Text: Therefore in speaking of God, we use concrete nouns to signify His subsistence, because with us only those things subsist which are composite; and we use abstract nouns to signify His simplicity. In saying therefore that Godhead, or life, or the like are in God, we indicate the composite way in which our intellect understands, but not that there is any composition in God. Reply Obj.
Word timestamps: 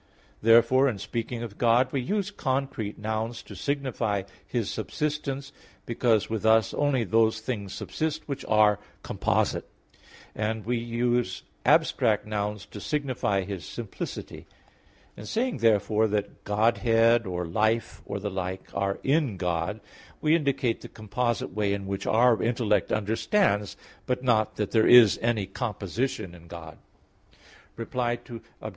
Therefore 0.41 0.89
in 0.89 0.97
speaking 0.97 1.43
of 1.43 1.59
God, 1.59 1.91
we 1.91 2.01
use 2.01 2.31
concrete 2.31 2.97
nouns 2.97 3.43
to 3.43 3.55
signify 3.55 4.23
His 4.47 4.67
subsistence, 4.67 5.53
because 5.85 6.27
with 6.27 6.43
us 6.43 6.73
only 6.73 7.03
those 7.03 7.39
things 7.39 7.75
subsist 7.75 8.23
which 8.27 8.43
are 8.47 8.79
composite; 9.03 9.69
and 10.33 10.65
we 10.65 10.77
use 10.79 11.43
abstract 11.67 12.25
nouns 12.25 12.65
to 12.71 12.81
signify 12.81 13.43
His 13.43 13.63
simplicity. 13.63 14.47
In 15.15 15.27
saying 15.27 15.57
therefore 15.57 16.07
that 16.07 16.45
Godhead, 16.45 17.27
or 17.27 17.45
life, 17.45 18.01
or 18.03 18.19
the 18.19 18.31
like 18.31 18.69
are 18.73 18.97
in 19.03 19.37
God, 19.37 19.81
we 20.19 20.35
indicate 20.35 20.81
the 20.81 20.87
composite 20.89 21.53
way 21.53 21.73
in 21.75 21.85
which 21.85 22.07
our 22.07 22.41
intellect 22.41 22.91
understands, 22.91 23.77
but 24.07 24.23
not 24.23 24.55
that 24.55 24.71
there 24.71 24.87
is 24.87 25.19
any 25.21 25.45
composition 25.45 26.33
in 26.33 26.47
God. 26.47 26.79
Reply 27.75 28.17
Obj. 28.59 28.69